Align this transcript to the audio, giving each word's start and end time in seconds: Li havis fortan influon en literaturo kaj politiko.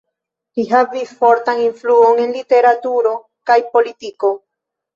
Li 0.59 0.63
havis 0.71 1.11
fortan 1.19 1.61
influon 1.67 2.23
en 2.25 2.35
literaturo 2.39 3.15
kaj 3.53 3.61
politiko. 3.77 4.35